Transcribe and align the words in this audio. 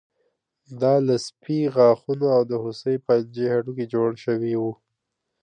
دا 0.81 0.93
له 1.07 1.15
سپي 1.27 1.59
غاښونو 1.75 2.25
او 2.35 2.41
د 2.51 2.53
هوسۍ 2.63 2.95
پنجې 3.05 3.45
هډوکي 3.53 3.85
جوړ 3.93 4.09
شوي 4.25 4.53
وو 4.57 4.71